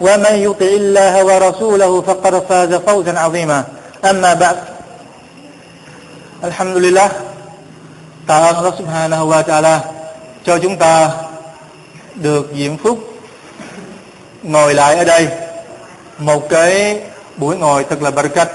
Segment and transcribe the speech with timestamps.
[0.00, 3.64] ومن يطع الله ورسوله فقد فاز فوزا عظيما
[4.04, 4.56] أما بعد
[6.44, 7.08] الحمد لله
[8.26, 9.78] tạ ơn Allah subhanahu wa ta'ala
[10.44, 11.10] cho chúng ta
[12.14, 12.98] được diễm phúc
[14.42, 15.28] ngồi lại ở đây
[16.18, 17.00] một cái
[17.36, 18.50] buổi ngồi thật là barakat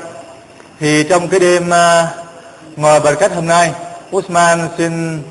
[0.79, 2.09] thì trong cái đêm uh,
[2.77, 3.71] ngồi barakat hôm nay
[4.15, 5.21] Usman xin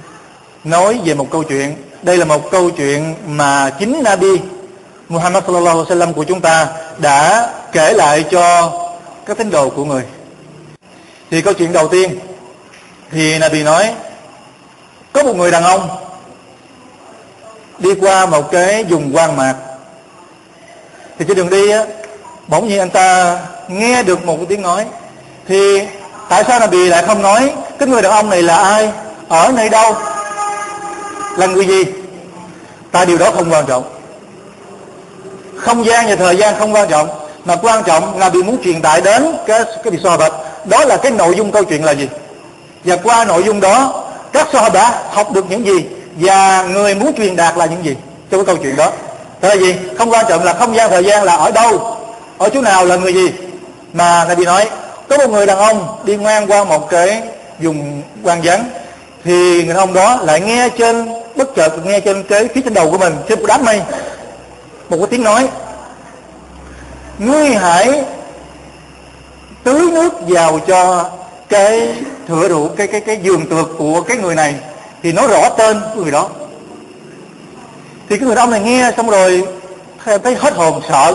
[0.65, 4.41] nói về một câu chuyện đây là một câu chuyện mà chính Nabi
[5.10, 8.72] Muhammad sallallahu alaihi wasallam của chúng ta đã kể lại cho
[9.26, 10.04] các tín đồ của người.
[11.32, 12.20] Thì câu chuyện đầu tiên
[13.12, 13.94] thì Nabi nói,
[15.14, 15.90] có một người đàn ông
[17.80, 19.56] đi qua một cái vùng quan mạc.
[21.20, 21.84] Thì trên đường đi á,
[22.48, 24.86] bỗng nhiên anh ta nghe được một cái tiếng nói.
[25.48, 25.82] Thì
[26.30, 28.92] tại sao Nabi lại không nói, cái người đàn ông này là ai?
[29.30, 29.96] Ở nơi đâu?
[31.38, 31.84] Là người gì?
[32.92, 33.95] Tại điều đó không quan trọng
[35.66, 37.08] không gian và thời gian không quan trọng.
[37.46, 40.18] Mà quan trọng là bị muốn truyền tải đến cái cái vị so
[40.66, 42.08] đó là cái nội dung câu chuyện là gì?
[42.84, 45.86] Và qua nội dung đó, các so đã học được những gì?
[46.16, 47.96] Và người muốn truyền đạt là những gì
[48.32, 48.92] trong cái câu chuyện đó?
[49.42, 49.76] Thế là gì?
[49.98, 51.98] Không quan trọng là không gian, thời gian là ở đâu?
[52.38, 53.32] Ở chỗ nào là người gì?
[53.94, 54.70] Mà ngài bị nói,
[55.10, 57.22] có một người đàn ông đi ngang qua một cái
[57.60, 58.70] vùng quan vắng,
[59.24, 62.74] thì người đàn ông đó lại nghe trên, bất chợt nghe trên cái phía trên
[62.74, 63.82] đầu của mình, trên một đám mây
[64.90, 65.48] một cái tiếng nói.
[67.20, 68.04] Ngươi hãy
[69.64, 71.10] tưới nước vào cho
[71.50, 71.96] cái
[72.28, 74.56] thửa rượu cái cái cái giường tược của cái người này,
[75.04, 76.30] thì nói rõ tên của người đó.
[78.10, 79.48] Thì cái người đàn ông này nghe xong rồi
[80.24, 81.14] thấy hết hồn sợ.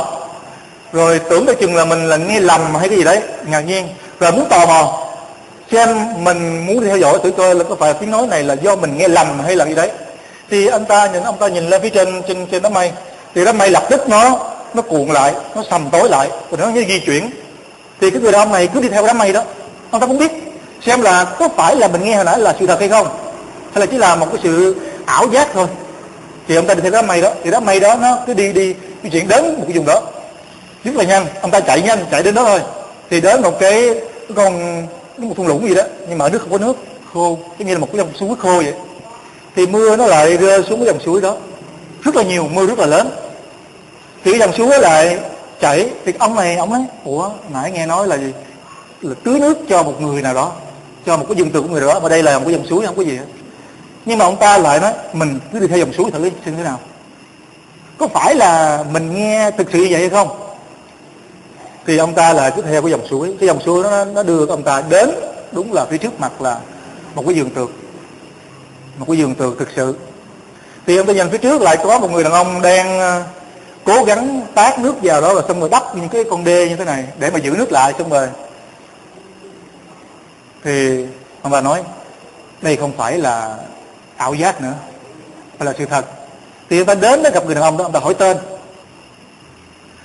[0.92, 3.88] Rồi tưởng tới chừng là mình là nghe lầm hay cái gì đấy, ngạc nhiên.
[4.20, 5.06] Rồi muốn tò mò
[5.72, 5.88] xem
[6.24, 8.98] mình muốn theo dõi thử coi là có phải tiếng nói này là do mình
[8.98, 9.90] nghe lầm hay là gì đấy.
[10.50, 12.92] Thì anh ta nhìn, ông ta nhìn lên phía trên trên trên đám mây
[13.34, 14.38] thì đám mây lập tức nó
[14.74, 17.30] nó cuộn lại, nó sầm tối lại, rồi nó như di chuyển.
[18.00, 19.42] Thì cái người đàn ông này cứ đi theo đám mây đó.
[19.90, 20.32] Ông ta cũng biết
[20.86, 23.06] xem là có phải là mình nghe hồi nãy là sự thật hay không,
[23.72, 25.66] hay là chỉ là một cái sự ảo giác thôi.
[26.48, 27.30] Thì ông ta đi theo đám mây đó.
[27.44, 30.02] Thì đám mây đó nó cứ đi đi, di chuyển đến một cái vùng đó.
[30.84, 31.26] Rất là nhanh.
[31.40, 32.60] Ông ta chạy nhanh, chạy đến đó thôi.
[33.10, 33.88] Thì đến một cái
[34.36, 34.82] con
[35.16, 36.76] một thung lũng gì đó, nhưng mà ở nước không có nước.
[37.14, 38.74] Khô, cái như là một cái dòng suối khô vậy.
[39.56, 41.36] Thì mưa nó lại rơi xuống cái dòng suối đó
[42.02, 43.10] rất là nhiều mưa rất là lớn.
[44.24, 45.18] Thì dòng suối lại
[45.60, 48.32] chảy thì ông này ông ấy ủa nãy nghe nói là gì?
[49.02, 50.52] Là tưới nước cho một người nào đó
[51.06, 52.86] cho một cái dân tượng của người đó và đây là một cái dòng suối
[52.86, 53.24] không có gì hết.
[54.04, 56.62] Nhưng mà ông ta lại nói mình cứ đi theo dòng suối thử xem thế
[56.62, 56.78] nào.
[57.98, 60.28] Có phải là mình nghe thực sự như vậy hay không?
[61.86, 63.34] Thì ông ta lại cứ theo cái dòng suối.
[63.40, 65.10] Cái dòng suối nó, nó đưa ông ta đến
[65.52, 66.60] đúng là phía trước mặt là
[67.14, 67.70] một cái giường tược
[68.98, 69.94] một cái giường tược thực sự
[70.86, 73.22] thì ông ta nhìn phía trước lại có một người đàn ông đang ờ,
[73.84, 76.76] cố gắng tát nước vào đó và xong rồi đắp những cái con đê như
[76.76, 78.28] thế này để mà giữ nước lại xong rồi.
[80.64, 81.06] Thì
[81.42, 81.82] ông bà nói,
[82.62, 83.56] đây không phải là
[84.16, 84.74] ảo giác nữa,
[85.58, 86.04] mà là sự thật.
[86.70, 88.36] Thì ông ta đến đó gặp người đàn ông đó, ông ta hỏi tên.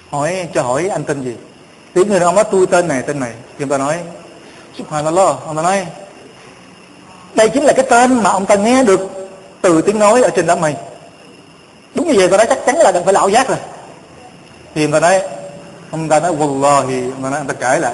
[0.09, 1.35] Hỏi, cho hỏi anh tên gì?
[1.95, 3.31] Thì người đàn ông nói tôi tên này tên này.
[3.57, 3.97] Thì ông ta nói,
[4.77, 5.35] subhanallah.
[5.45, 5.87] Ông ta nói,
[7.35, 9.24] đây chính là cái tên mà ông ta nghe được
[9.65, 10.75] từ tiếng nói ở trên đám mây.
[11.95, 13.57] Đúng như vậy tôi nói chắc chắn là đừng phải là ảo giác rồi.
[14.75, 15.21] Thì người ta nói
[15.91, 17.93] ông ta nói wallahi thì ta nói ông ta cãi lại.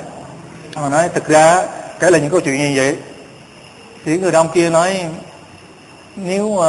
[0.75, 1.63] Mà nói thực ra
[1.99, 2.95] kể là những câu chuyện như vậy
[4.05, 5.05] thì người đàn ông kia nói
[6.15, 6.61] nếu uh,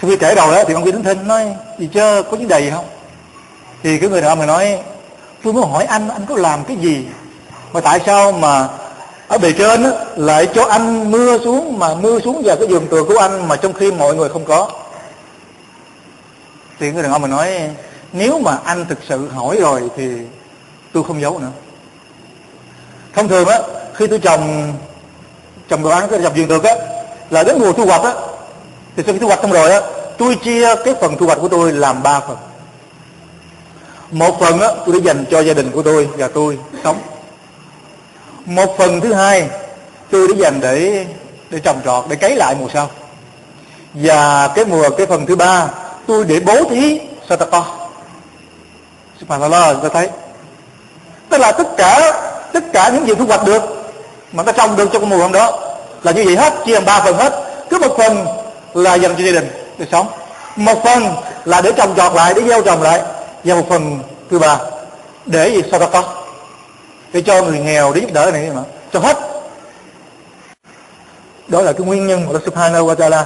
[0.00, 1.46] sau khi kể đầu đó thì ông kia đứng thinh nói
[1.78, 2.86] gì chứ có vấn đề gì không?
[3.82, 4.78] Thì cái người đàn ông này nói
[5.44, 7.06] tôi muốn hỏi anh anh có làm cái gì?
[7.72, 8.68] Mà tại sao mà
[9.28, 12.86] ở bề trên á, lại cho anh mưa xuống mà mưa xuống vào cái giường
[12.90, 14.70] tường của anh mà trong khi mọi người không có.
[16.78, 17.70] Thì người đàn ông mà nói
[18.12, 20.08] nếu mà anh thực sự hỏi rồi thì
[20.92, 21.50] tôi không giấu nữa.
[23.14, 23.58] Thông thường á
[23.94, 24.72] khi tôi trồng
[25.68, 26.74] trồng đồ ăn cái trồng vườn tường á
[27.30, 28.12] là đến mùa thu hoạch á
[28.96, 29.80] thì sau khi thu hoạch xong rồi á
[30.18, 32.36] tôi chia cái phần thu hoạch của tôi làm ba phần.
[34.10, 36.98] Một phần á tôi để dành cho gia đình của tôi và tôi sống
[38.46, 39.48] một phần thứ hai,
[40.10, 41.06] tôi để dành để
[41.50, 42.90] để trồng trọt, để cấy lại mùa sau.
[43.94, 45.68] Và cái mùa, cái phần thứ ba,
[46.06, 47.62] tôi để bố thí sadaqah
[49.20, 50.08] subhanallah ta thấy.
[51.28, 52.22] Tức là tất cả
[52.52, 53.62] tất cả những gì thu hoạch được
[54.32, 55.58] mà ta trồng được trong cái mùa hôm đó
[56.02, 57.42] là như vậy hết, chia làm ba phần hết.
[57.70, 58.26] Cứ một phần
[58.74, 60.08] là dành cho gia đình để sống,
[60.56, 61.14] một phần
[61.44, 63.02] là để trồng trọt lại, để gieo trồng lại,
[63.44, 64.00] và một phần
[64.30, 64.58] thứ ba,
[65.26, 66.02] để gì sao có
[67.15, 68.61] để cho người nghèo để giúp đỡ này mà
[68.93, 69.17] cho hết
[71.47, 73.25] đó là cái nguyên nhân của Allah Subhanahu wa Taala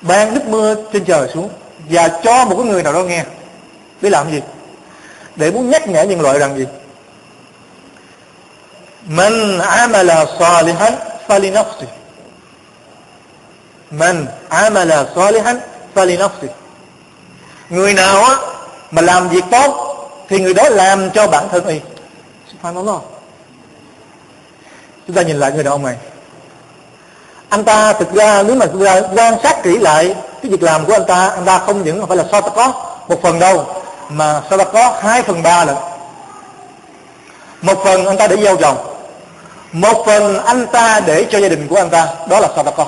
[0.00, 1.50] ban nước mưa trên trời xuống
[1.90, 3.24] và cho một cái người nào đó nghe
[4.00, 4.42] để làm gì
[5.36, 6.66] để muốn nhắc nhở nhân loại rằng gì
[9.08, 10.90] من عمل صالحا
[11.28, 11.88] فلنفسه
[13.90, 15.60] من عمل صالحا
[15.94, 16.48] فلنفسه
[17.70, 18.36] người nào á
[18.90, 19.94] mà làm việc tốt
[20.28, 21.80] thì người đó làm cho bản thân y
[22.63, 23.01] subhanallah
[25.07, 25.95] chúng ta nhìn lại người đàn ông này.
[27.49, 30.85] Anh ta thực ra, nếu mà chúng ta quan sát kỹ lại cái việc làm
[30.85, 32.73] của anh ta anh ta không những phải là sao ta có
[33.07, 33.65] một phần đâu,
[34.09, 35.75] mà sao ta có hai phần ba lận
[37.61, 38.77] một phần anh ta để gieo trồng,
[39.71, 42.71] một phần anh ta để cho gia đình của anh ta, đó là sao ta
[42.71, 42.85] có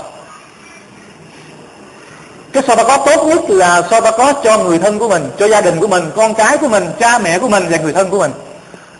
[2.53, 5.31] cái sao ta có tốt nhất là sao ta có cho người thân của mình,
[5.39, 7.93] cho gia đình của mình, con cái của mình, cha mẹ của mình và người
[7.93, 8.31] thân của mình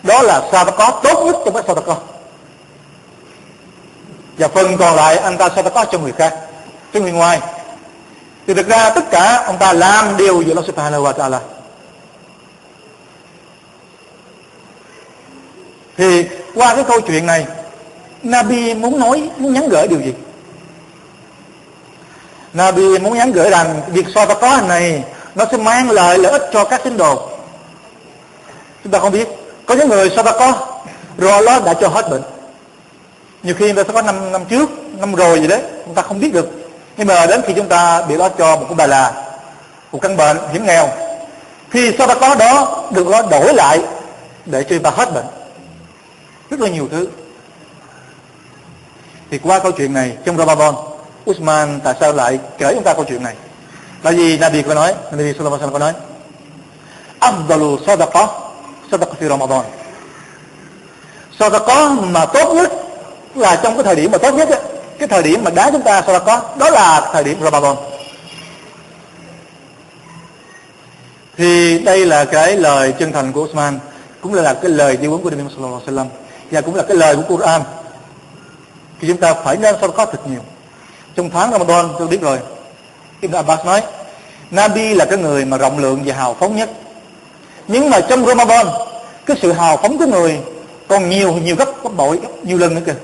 [0.06, 1.96] đó là sao ta có tốt nhất trong cái sao ta có
[4.38, 6.36] và phần còn lại, anh ta sao ta có cho người khác,
[6.94, 7.40] cho người ngoài.
[8.46, 11.38] Thì thực ra tất cả ông ta làm điều gì Allah subhanahu wa ta'ala.
[15.96, 17.46] Thì qua cái câu chuyện này,
[18.22, 20.14] Nabi muốn nói, muốn nhắn gửi điều gì?
[22.52, 25.04] Nabi muốn nhắn gửi rằng việc so có này
[25.34, 27.28] nó sẽ mang lại lợi ích cho các tín đồ.
[28.84, 29.28] Chúng ta không biết
[29.66, 30.66] có những người so có
[31.18, 32.22] rồi Allah đã cho hết bệnh.
[33.42, 36.20] Nhiều khi người ta có năm năm trước, năm rồi gì đấy chúng ta không
[36.20, 36.48] biết được.
[36.96, 39.12] Nhưng mà đến khi chúng ta bị nó cho một cái bà là
[39.92, 40.88] một căn bệnh hiểm nghèo,
[41.70, 43.80] thì sao ta có đó được nó đổi lại
[44.46, 45.26] để cho ta hết bệnh.
[46.50, 47.08] Rất là nhiều thứ.
[49.30, 50.74] Thì qua câu chuyện này, trong Ramadan
[51.30, 53.34] Usman tại sao lại kể chúng ta câu chuyện này?
[54.02, 55.92] Tại vì Nabi có nói, Nabi Sallallahu Alaihi Wasallam có nói
[57.18, 58.26] Abdul sadaqa
[58.90, 59.64] sadaqa fi Ramadan.
[61.38, 62.72] Sadaqa mà tốt nhất
[63.34, 64.60] là trong cái thời điểm mà tốt nhất ấy,
[64.98, 67.76] cái thời điểm mà đá chúng ta sadaqa đó là thời điểm Ramadan.
[71.36, 73.78] Thì đây là cái lời chân thành của Usman
[74.20, 76.06] cũng là cái lời di huấn của Nabi Sallallahu Alaihi Wasallam
[76.50, 77.62] và cũng là cái lời của Quran.
[79.00, 80.40] Thì chúng ta phải nên sadaqah thật nhiều.
[81.16, 82.38] Trong tháng Ramadan tôi biết rồi
[83.20, 83.82] Ibn Abbas nói
[84.50, 86.70] Nabi là cái người mà rộng lượng và hào phóng nhất
[87.68, 88.66] nhưng mà trong Ramadan,
[89.26, 90.38] cái sự hào phóng của người
[90.88, 92.94] còn nhiều nhiều gấp gấp bội, gấp nhiều lần nữa kìa.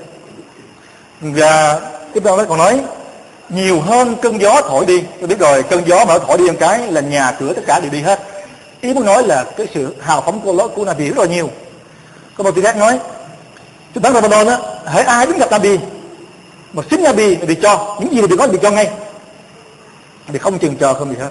[1.21, 1.79] Và
[2.13, 2.81] Ibn Abbas còn nói,
[3.49, 5.03] nhiều hơn cơn gió thổi đi.
[5.19, 7.79] Tôi biết rồi, cơn gió mà thổi đi một cái là nhà cửa tất cả
[7.79, 8.19] đều đi hết.
[8.81, 11.49] Ý muốn nói là cái sự hào phóng của của Nabi rất là nhiều.
[12.37, 12.99] Có một tiếng khác nói
[13.93, 15.77] chúng ta Ramadan á hãy ai đứng gặp Nabi,
[16.73, 18.89] mà xin Nabi thì cho, những gì được nói thì cho ngay.
[20.27, 21.29] Thì không chừng chờ không gì hết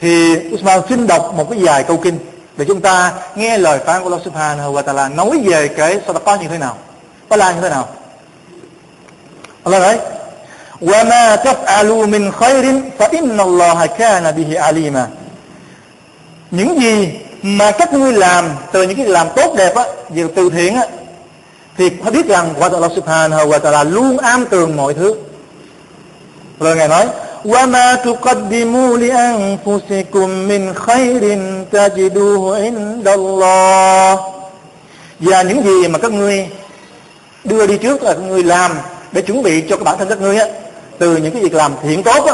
[0.00, 2.18] thì Usman xin đọc một cái vài câu kinh
[2.56, 6.40] để chúng ta nghe lời phán của Allah Subhanahu wa Taala nói về cái sadaqah
[6.40, 6.78] như thế nào,
[7.30, 7.88] là như thế nào.
[9.64, 9.98] Allah nói:
[10.80, 14.32] "Wa ma taf'alu min khairin fa inna Allah kana.
[16.50, 17.12] Những gì
[17.42, 20.86] mà các ngươi làm từ những cái làm tốt đẹp á, điều từ thiện á,
[21.76, 25.14] thì phải biết rằng Allah Subhanahu wa Taala luôn am tường mọi thứ.
[26.60, 27.06] Lời ngài nói:
[27.45, 31.23] وما تقدموا لأنفسكم من خير
[31.71, 34.19] تجدوه عند الله
[35.19, 36.47] và những gì mà các ngươi
[37.43, 38.71] đưa đi trước là các ngươi làm
[39.11, 40.47] để chuẩn bị cho các bản thân các ngươi á
[40.97, 42.33] từ những cái việc làm thiện tốt á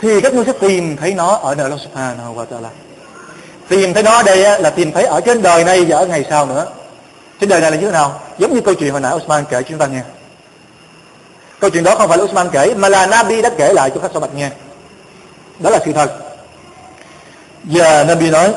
[0.00, 2.68] thì các ngươi sẽ tìm thấy nó ở nơi Allah subhanahu wa ta'ala
[3.68, 6.24] tìm thấy nó ở đây là tìm thấy ở trên đời này và ở ngày
[6.30, 6.66] sau nữa
[7.40, 9.62] trên đời này là như thế nào giống như câu chuyện hồi nãy Osman kể
[9.62, 10.02] cho chúng ta nghe
[11.62, 14.00] câu chuyện đó không phải là Osman kể mà là Nabi đã kể lại cho
[14.00, 14.50] khách bạch nghe
[15.58, 16.10] đó là sự thật
[17.62, 18.54] và Nabi nói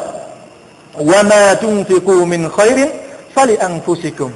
[0.98, 2.88] وَمَا تُنْفِقُوا مِنْ خَيْرٍ
[3.36, 4.30] فَلِأَنفُسِكُمْ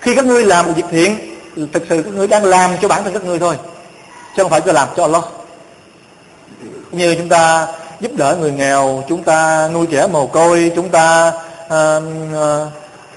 [0.00, 1.36] khi các ngươi làm một việc thiện
[1.72, 3.56] thực sự các ngươi đang làm cho bản thân các ngươi thôi
[4.36, 5.24] chứ không phải cho làm cho Allah
[6.92, 7.66] như chúng ta
[8.00, 11.32] giúp đỡ người nghèo chúng ta nuôi trẻ mồ côi chúng ta
[11.66, 12.72] uh, uh,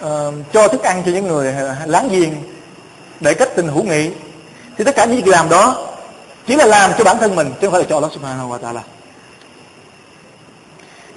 [0.05, 1.53] uh, cho thức ăn cho những người
[1.85, 2.33] láng giềng
[3.19, 4.09] để cách tình hữu nghị
[4.77, 5.87] thì tất cả những việc làm đó
[6.47, 8.59] chỉ là làm cho bản thân mình chứ không phải là cho Allah subhanahu wa
[8.59, 8.81] ta'ala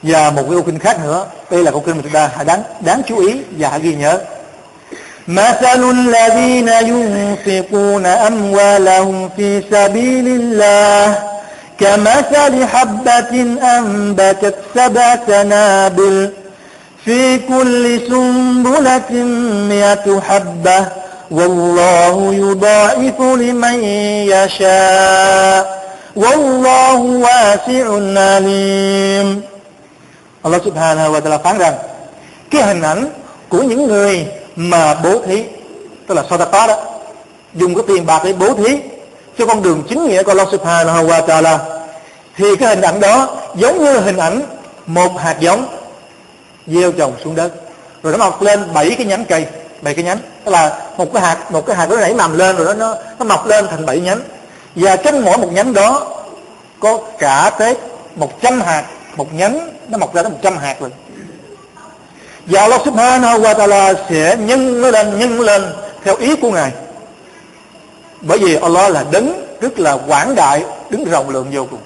[0.03, 2.45] và một cái câu kinh khác nữa đây là câu kinh mà chúng ta hãy
[2.45, 4.19] đáng đáng chú ý và hãy ghi nhớ
[5.29, 11.19] مثل الذين ينفقون أموالهم في سبيل الله
[11.81, 13.33] كمثل حبة
[13.79, 16.31] أنبتت سبع سنابل
[17.05, 19.11] في كل سنبلة
[19.71, 20.87] مئة حبة
[21.31, 23.85] والله يضاعف لمن
[24.35, 25.63] يشاء
[26.17, 27.87] والله واسع
[28.21, 29.43] عليم
[30.45, 31.75] Allah subhanahu wa ta'ala phán rằng
[32.51, 33.11] cái hình ảnh
[33.49, 35.45] của những người mà bố thí
[36.07, 36.77] tức là sadaqah đó
[37.55, 38.79] dùng cái tiền bạc để bố thí
[39.39, 41.59] cho con đường chính nghĩa của Allah subhanahu wa ta'ala
[42.37, 44.43] thì cái hình ảnh đó giống như hình ảnh
[44.87, 45.67] một hạt giống
[46.67, 47.53] gieo trồng xuống đất
[48.03, 49.47] rồi nó mọc lên bảy cái nhánh cây
[49.82, 50.18] bảy cái nhánh.
[50.46, 53.26] Tức là một cái hạt, một cái hạt nó nảy mầm lên rồi nó nó
[53.26, 54.22] mọc lên thành bảy nhánh.
[54.76, 56.08] Và trên mỗi một nhánh đó
[56.80, 57.76] có cả tới
[58.16, 60.90] một trăm hạt, một nhánh nó mọc ra tới một trăm hạt rồi.
[62.46, 66.72] Và Allah subhanahu wa ta'ala sẽ nhân nó lên, nhân lên theo ý của ngài.
[68.22, 71.80] Bởi vì Allah là đứng rất là quảng đại, đứng rộng lượng vô cùng.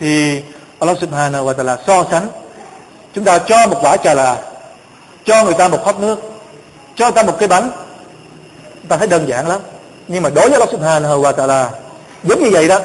[0.00, 0.42] Thì
[0.78, 2.28] Allah subhanahu wa ta'ala so sánh.
[3.14, 4.36] Chúng ta cho một quả trà là
[5.26, 6.16] cho người ta một hốc nước.
[6.96, 7.70] Cho người ta một cái bánh.
[8.74, 9.60] Chúng ta thấy đơn giản lắm.
[10.08, 11.66] Nhưng mà đối với Allah subhanahu wa ta'ala,
[12.22, 12.78] giống như vậy đó.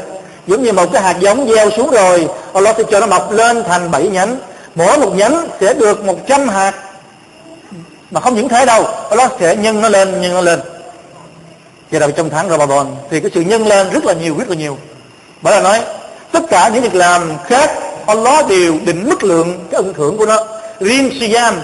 [0.48, 3.64] Giống như một cái hạt giống gieo xuống rồi, Allah sẽ cho nó mọc lên
[3.64, 4.40] thành bảy nhánh.
[4.76, 6.74] Mỗi một nhánh sẽ được một trăm hạt.
[8.12, 10.60] Mà không những thế đâu, Allah sẽ nhân nó lên, nhân nó lên.
[11.92, 14.56] Và đặc trong tháng Ramadan, thì cái sự nhân lên rất là nhiều, rất là
[14.56, 14.78] nhiều.
[15.42, 15.82] Bởi là nói,
[16.32, 17.72] tất cả những việc làm khác,
[18.08, 20.44] Allah đều định mức lượng cái ân thưởng của nó.
[20.80, 21.56] Riêng siyam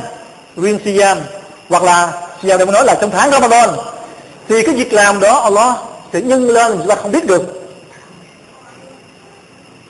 [0.56, 1.18] riêng siyam
[1.68, 3.68] hoặc là siyam đây nói là trong tháng Ramadan
[4.48, 5.76] thì cái việc làm đó Allah
[6.12, 7.42] sẽ nhân lên chúng ta không biết được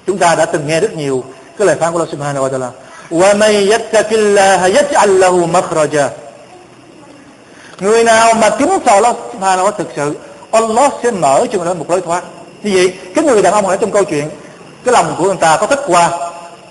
[0.06, 1.24] chúng ta đã từng nghe rất nhiều
[1.58, 2.70] cái lời phán của Allah Subhanahu wa Taala
[3.10, 6.08] وَمَنْ يَتَّقِ اللَّهَ يَجْعَلْ لَهُ مَخْرَجًا
[7.80, 10.16] người nào mà kính sợ Allah Subhanahu wa thực sự
[10.50, 12.24] Allah sẽ mở cho người đó một lối thoát
[12.62, 14.30] như vậy cái người đàn ông ở trong câu chuyện
[14.84, 16.10] cái lòng của người ta có thích qua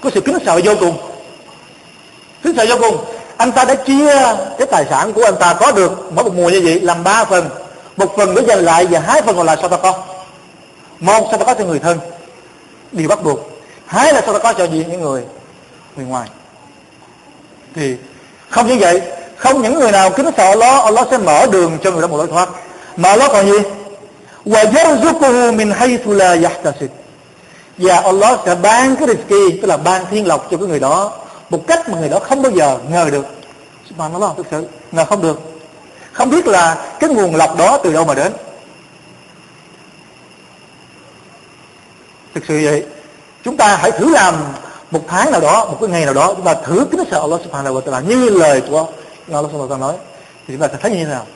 [0.01, 0.97] có sự kính sợ vô cùng
[2.43, 2.97] kính sợ vô cùng
[3.36, 4.12] anh ta đã chia
[4.58, 7.24] cái tài sản của anh ta có được mỗi một mùa như vậy làm ba
[7.24, 7.48] phần.
[7.96, 9.94] Một phần để dành lại và hai phần còn lại sao ta có.
[11.00, 11.98] Một sao ta có cho người thân.
[12.92, 13.38] Điều bắt buộc.
[13.86, 14.84] Hai là sao ta có cho gì?
[14.88, 15.22] Những người
[15.96, 16.28] người ngoài.
[17.74, 17.96] Thì
[18.50, 19.02] không như vậy,
[19.36, 22.16] không những người nào kính sợ Allah Allah sẽ mở đường cho người đó một
[22.16, 22.48] lối thoát.
[22.96, 23.58] Mà Allah còn gì?
[24.44, 26.90] Và yarzuquhu min haythu la yahtasib.
[27.78, 31.12] Và Allah sẽ ban cái rizki, tức là ban thiên lộc cho cái người đó
[31.50, 33.26] một cách mà người đó không bao giờ ngờ được.
[33.88, 35.40] Subhanallah, thực sự, ngờ không được.
[36.12, 38.32] Không biết là cái nguồn lọc đó từ đâu mà đến.
[42.34, 42.86] Thực sự vậy,
[43.44, 44.34] chúng ta hãy thử làm
[44.90, 47.40] một tháng nào đó, một cái ngày nào đó, chúng ta thử kính sợ Allah
[47.44, 48.86] subhanahu wa ta'ala như lời của
[49.32, 49.94] Allah subhanahu wa ta'ala nói.
[50.46, 51.26] Thì chúng ta sẽ thấy như thế nào?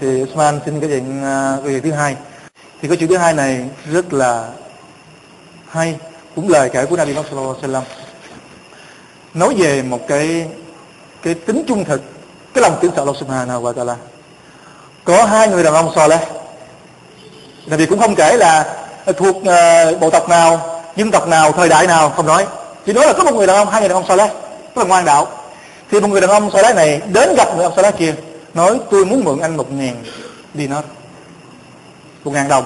[0.00, 2.16] Thì Usman xin cái chuyện à, cái chuyện thứ hai.
[2.82, 4.48] Thì cái chuyện thứ hai này rất là
[5.68, 5.96] hay
[6.34, 7.82] cũng lời kể của Nabi Muhammad sallallahu alaihi wasallam.
[9.34, 10.46] Nói về một cái
[11.22, 12.02] cái tính trung thực
[12.54, 13.94] cái lòng kính sợ Allah subhanahu wa ta'ala.
[15.04, 16.20] Có hai người đàn ông Saleh.
[17.66, 18.76] Nabi cũng không kể là
[19.16, 22.46] thuộc uh, bộ tộc nào dân tộc nào thời đại nào không nói.
[22.86, 24.30] Chỉ nói là có một người đàn ông hai người đàn ông Saleh
[24.74, 25.28] rất là ngoan đạo.
[25.90, 28.14] Thì một người đàn ông Saleh này đến gặp người ông Saleh kia
[28.54, 30.04] nói tôi muốn mượn anh một ngàn
[30.54, 30.84] dinar.
[32.24, 32.64] Một ngàn đồng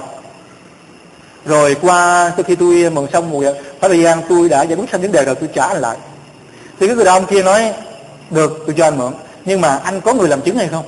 [1.45, 3.43] rồi qua sau khi tôi ờ, mượn xong một
[3.81, 5.97] thời gian, tôi đã giải quyết xong vấn đề rồi, tôi trả anh lại.
[6.79, 7.73] Thì cái người đàn ông kia nói,
[8.29, 9.13] được, tôi cho anh mượn,
[9.45, 10.85] nhưng mà anh có người làm chứng hay không?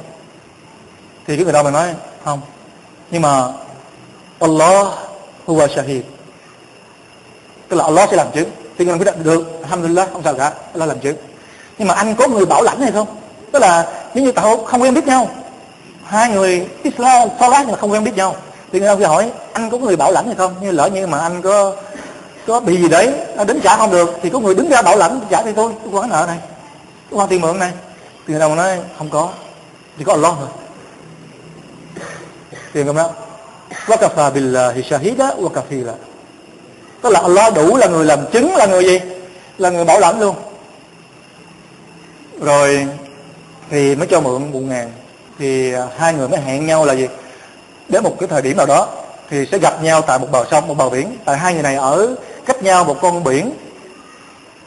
[1.27, 1.93] Thì cái người đàn ông nói,
[2.25, 2.41] không.
[3.11, 3.47] Nhưng mà,
[4.39, 4.87] Allah
[5.45, 6.01] huwa shahid.
[7.69, 8.49] Tức là Allah sẽ làm chứng.
[8.77, 11.15] Thì người quyết định được, alhamdulillah, không sao cả, Allah làm chứng.
[11.77, 13.07] Nhưng mà anh có người bảo lãnh hay không?
[13.51, 15.29] Tức là nếu như tao không quen biết nhau.
[16.03, 18.35] Hai người Islam Salat nhưng mà không quen biết nhau
[18.72, 21.18] thì người ta hỏi anh có người bảo lãnh hay không như lỡ như mà
[21.18, 21.72] anh có
[22.46, 23.12] có bị gì đấy
[23.46, 25.92] đến trả không được thì có người đứng ra bảo lãnh trả thì thôi tôi
[26.02, 26.38] có nợ này
[27.10, 27.72] tôi có tiền mượn này
[28.26, 29.28] thì người ta nói không có
[29.98, 30.48] chỉ có Allah thôi
[32.72, 33.10] tiền công đó
[33.88, 35.94] وكفى بالله شهيدا وكفيلا
[37.02, 39.00] tức là Allah đủ là người làm chứng là người gì
[39.58, 40.36] là người bảo lãnh luôn
[42.40, 42.86] rồi
[43.70, 44.92] thì mới cho mượn một ngàn
[45.38, 47.08] thì hai người mới hẹn nhau là gì
[47.89, 48.87] Đến một cái thời điểm nào đó
[49.29, 51.17] thì sẽ gặp nhau tại một bờ sông, một bờ biển.
[51.25, 53.51] Tại hai người này ở cách nhau một con biển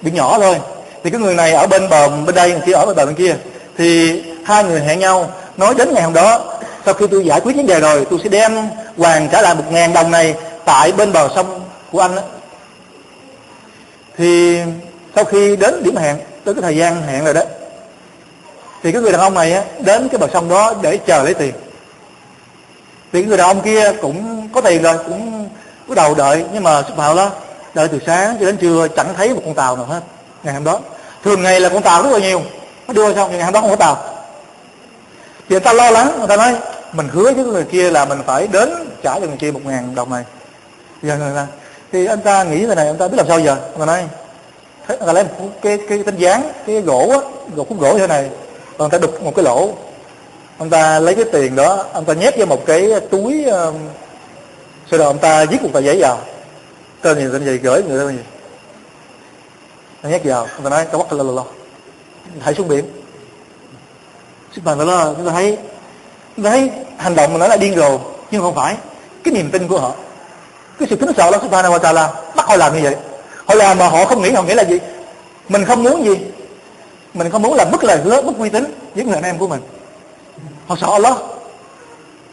[0.01, 0.61] biển nhỏ thôi.
[1.05, 3.15] Thì cái người này ở bên bờ, bên đây người kia, ở bên bờ bên
[3.15, 3.37] kia.
[3.79, 7.57] Thì hai người hẹn nhau, nói đến ngày hôm đó, sau khi tôi giải quyết
[7.57, 11.13] vấn đề rồi, tôi sẽ đem hoàng trả lại một ngàn đồng này tại bên
[11.13, 11.61] bờ sông
[11.93, 12.23] của anh đó.
[14.17, 14.59] thì
[15.15, 17.43] sau khi đến điểm hẹn, tới cái thời gian hẹn rồi đó,
[18.83, 21.53] thì cái người đàn ông này đến cái bờ sông đó để chờ lấy tiền
[23.15, 25.49] thì người đàn ông kia cũng có tiền rồi cũng
[25.87, 27.31] bắt đầu đợi nhưng mà sức phạm đó
[27.75, 30.01] đợi từ sáng cho đến trưa chẳng thấy một con tàu nào hết
[30.43, 30.81] ngày hôm đó.
[31.25, 32.43] Thường ngày là con tàu rất là nhiều
[32.87, 33.97] nó đưa xong ngày hôm đó không có tàu.
[35.39, 36.57] Thì người ta lo lắng người ta nói
[36.93, 38.71] mình hứa với người kia là mình phải đến
[39.03, 40.25] trả cho người kia một ngàn đồng này.
[41.03, 41.47] Giờ người ta
[41.93, 43.55] thì anh ta nghĩ thế này anh ta biết làm sao giờ?
[43.55, 44.05] Người ta nói
[44.89, 47.19] thế, người ta lấy một cái cái tấm dáng cái gỗ á
[47.55, 48.23] gỗ khúc gỗ thế này
[48.79, 49.69] rồi người ta đục một cái lỗ
[50.59, 53.75] ông ta lấy cái tiền đó ông ta nhét vào một cái túi um,
[54.91, 56.19] sau đó ông ta viết một tờ giấy vào.
[57.03, 58.23] Tên gì tên gì gửi người tên gì?
[60.03, 61.45] Ông nhét vào ông ta nói tao bắt là lo
[62.41, 62.85] hãy xuống biển.
[64.53, 65.59] Sức bàn đó chúng ta thấy
[66.37, 67.99] chúng ta thấy hành động mà nó là điên rồ
[68.31, 68.77] nhưng không phải.
[69.25, 69.93] Cái niềm tin của họ
[70.79, 72.97] cái sự kính sợ Allah subhanahu wa ta'ala bắt họ làm như vậy.
[73.47, 74.79] Họ làm mà họ không nghĩ họ nghĩ là gì?
[75.49, 76.15] Mình không muốn gì?
[77.15, 79.49] Mình không muốn làm mất lời hứa mất uy tín với người anh em của
[79.49, 79.61] mình
[80.67, 81.15] họ sợ Allah.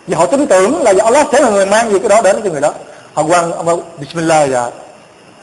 [0.07, 2.49] Và họ tin tưởng là Allah sẽ là người mang gì cái đó đến cho
[2.49, 2.73] người đó.
[3.13, 4.61] Họ quan ông Bismillah dạ.
[4.61, 4.71] và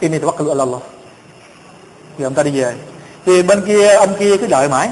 [0.00, 0.80] ini tawakkalu ala Allah.
[2.18, 2.74] Thì ông ta đi về.
[3.26, 4.90] Thì bên kia, ông kia cứ đợi mãi.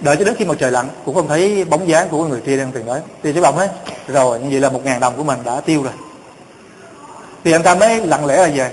[0.00, 2.56] Đợi cho đến khi mặt trời lặn, cũng không thấy bóng dáng của người kia
[2.56, 3.68] đang tiền đấy thì cái bồng ấy
[4.08, 5.92] rồi, như vậy là một ngàn đồng của mình đã tiêu rồi.
[7.44, 8.70] Thì anh ta mới lặng lẽ là về.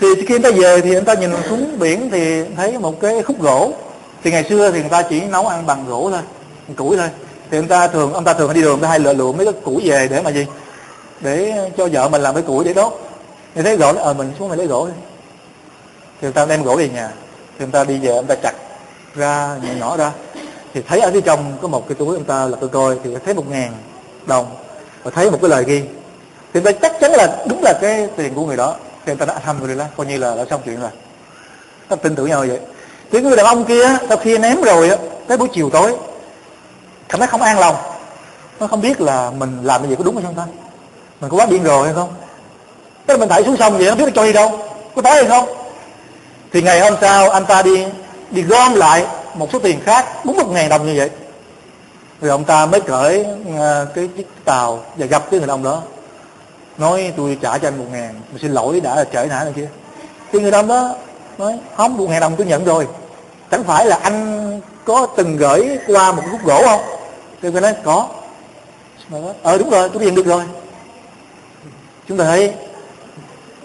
[0.00, 3.22] Thì khi anh ta về thì anh ta nhìn xuống biển thì thấy một cái
[3.22, 3.72] khúc gỗ.
[4.24, 6.20] Thì ngày xưa thì người ta chỉ nấu ăn bằng gỗ thôi
[6.74, 7.08] củi thôi.
[7.50, 9.54] Thì ông ta thường, ông ta thường đi đường ta hay lựa lựa mấy cái
[9.64, 10.46] củi về để mà gì?
[11.20, 12.92] Để cho vợ mình làm cái củi để đốt.
[13.54, 14.92] Thì thấy gỗ ờ mình xuống mình lấy gỗ đi.
[16.20, 17.10] Thì ông ta đem gỗ về nhà.
[17.58, 18.52] Thì ông ta đi về, ông ta chặt
[19.14, 20.12] ra nhỏ nhỏ ra.
[20.74, 23.10] Thì thấy ở phía trong có một cái túi ông ta là tôi coi, thì
[23.24, 23.72] thấy một ngàn
[24.26, 24.46] đồng
[25.02, 25.82] và thấy một cái lời ghi.
[26.54, 28.74] Thì ta chắc chắn là đúng là cái tiền của người đó.
[29.06, 30.90] Thì người ta đã thăm rồi đó coi như là đã xong chuyện rồi.
[31.88, 32.58] Ta tin tưởng nhau vậy.
[33.12, 34.96] Thì người đàn ông kia, sau khi ném rồi á,
[35.26, 35.96] tới buổi chiều tối
[37.10, 37.76] cảm thấy không an lòng.
[38.60, 40.44] Nó không biết là mình làm cái gì có đúng hay không ta?
[41.20, 42.14] Mình có quá điên rồi hay không?
[43.06, 44.58] Tức là mình thảy xuống sông vậy nó biết cho đi đâu.
[44.96, 45.48] Có tới hay không?
[46.52, 47.86] Thì ngày hôm sau, anh ta đi
[48.30, 51.10] đi gom lại một số tiền khác, bốn một ngàn đồng như vậy.
[52.20, 53.26] Rồi ông ta mới cởi
[53.58, 55.82] ờ, cái chiếc tàu và gặp cái người đàn ông đó.
[56.78, 59.68] Nói, tôi trả cho anh một ngàn xin lỗi đã trễ nã này kia.
[60.32, 60.94] Thì người đàn ông đó
[61.38, 62.86] nói, không, một ngàn đồng tôi nhận rồi.
[63.50, 66.80] Chẳng phải là anh có từng gửi qua một khúc gỗ không?
[67.42, 68.08] Tôi người nói, có.
[69.42, 70.44] Ờ đúng rồi, tôi nhận được rồi.
[72.08, 72.54] Chúng ta thấy,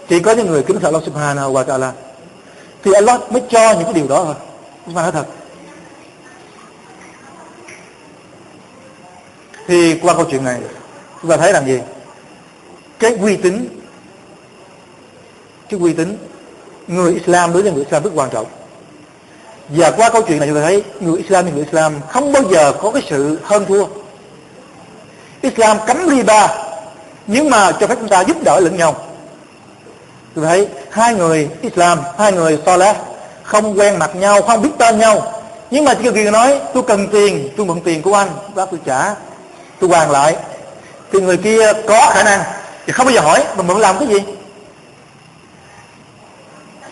[0.08, 1.90] chỉ có những người kính sợ Allah subhanahu wa ta'ala,
[2.82, 4.34] thì Allah mới cho những cái điều đó thôi.
[4.86, 5.26] Chúng ta nói thật.
[9.66, 10.60] Thì qua câu chuyện này,
[11.22, 11.80] chúng ta thấy rằng gì?
[12.98, 13.68] Cái uy tín,
[15.68, 16.18] cái uy tín
[16.86, 18.46] người Islam đối với người Islam rất quan trọng
[19.68, 22.72] và qua câu chuyện này chúng ta thấy người Islam người Islam không bao giờ
[22.82, 23.86] có cái sự hơn thua.
[25.40, 26.48] Islam cấm riba
[27.26, 28.96] nhưng mà cho phép chúng ta giúp đỡ lẫn nhau.
[30.34, 32.96] Tôi thấy hai người Islam, hai người Salah
[33.42, 35.32] không quen mặt nhau, không biết tên nhau.
[35.70, 38.80] Nhưng mà chỉ cần nói, tôi cần tiền, tôi mượn tiền của anh, bác tôi
[38.84, 39.14] trả,
[39.80, 40.36] tôi hoàn lại.
[41.12, 42.40] Thì người kia có khả năng,
[42.86, 44.18] thì không bao giờ hỏi mà mượn làm cái gì?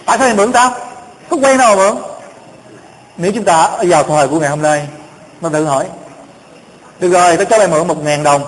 [0.06, 0.70] Tại sao mày mượn tao?
[1.30, 2.13] Có quen đâu mà mượn
[3.16, 4.88] nếu chúng ta vào thời của ngày hôm nay,
[5.40, 5.86] nó tự hỏi.
[7.00, 8.42] Được rồi tao cho mày mượn một ngàn đồng.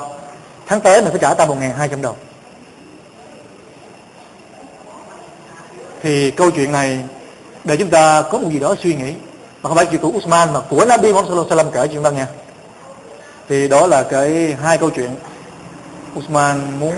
[0.67, 2.17] Tháng tới mày phải trả tao một ngàn hai trăm đồng.
[6.03, 6.99] Thì câu chuyện này,
[7.65, 9.15] để chúng ta có một gì đó suy nghĩ,
[9.63, 12.27] mà không phải chuyện của Usman, mà của Nabi Muhammad Sallam kể chuyện đó nha.
[13.49, 15.11] Thì đó là cái hai câu chuyện
[16.19, 16.95] Usman muốn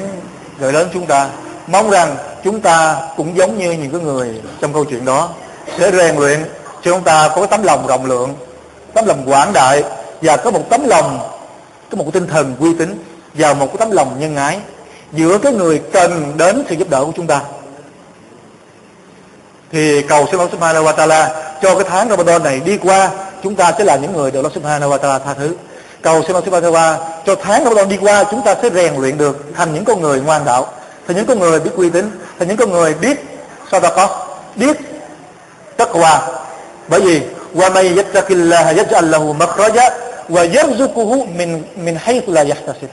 [0.59, 1.29] gửi đến chúng ta.
[1.67, 5.29] Mong rằng chúng ta cũng giống như những cái người trong câu chuyện đó,
[5.79, 6.45] sẽ rèn luyện
[6.85, 8.35] cho chúng ta có tấm lòng rộng lượng,
[8.95, 9.83] tấm lòng quảng đại
[10.23, 11.31] và có một tấm lòng,
[11.91, 14.59] có một tinh thần uy tín và một cái tấm lòng nhân ái
[15.13, 17.41] giữa cái người cần đến sự giúp đỡ của chúng ta.
[19.73, 21.31] Thì cầu xin Allah Subhanahu wa Taala
[21.63, 23.11] cho cái tháng Ramadan này đi qua,
[23.43, 25.55] chúng ta sẽ là những người được Allah Subhanahu wa Taala tha thứ.
[26.03, 28.95] Cầu xin Allah Subhanahu wa Taala cho tháng Ramadan đi qua, chúng ta sẽ rèn
[28.95, 30.67] luyện được thành những con người ngoan đạo,
[31.07, 33.25] thành những con người biết uy tín, thành những con người biết
[33.71, 34.77] sao ta có biết
[35.77, 36.38] tất taqwa
[36.89, 37.21] bởi vì
[37.55, 39.91] wa may yattaqillaha yaj'al lahu makhraja
[40.29, 42.89] wa yarzuquhu min min haythu la yahtasib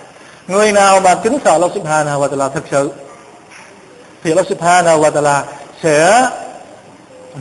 [0.47, 2.91] người nào mà kính sợ Allah Subhanahu wa Taala thực sự,
[4.23, 5.43] thì Allah Subhanahu wa Taala
[5.83, 6.29] sẽ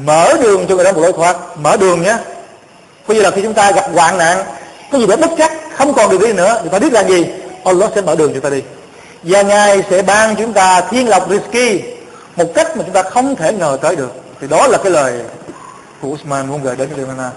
[0.05, 1.37] mở đường cho người đó một lối thoát.
[1.57, 2.17] Mở đường nhé.
[3.09, 4.45] Bây giờ là khi chúng ta gặp hoạn nạn
[4.93, 7.27] có gì đó bất chắc, không còn điều đi nữa, thì phải biết là gì?
[7.65, 8.63] Allah sẽ mở đường cho ta đi.
[9.23, 11.83] Và ngài sẽ ban chúng ta thiên lộc risky
[12.37, 14.13] một cách mà chúng ta không thể ngờ tới được.
[14.41, 15.13] Thì đó là cái lời
[16.01, 17.33] của Usman muốn gửi đến cho chúng ta